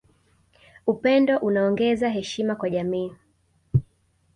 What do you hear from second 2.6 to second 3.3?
jamii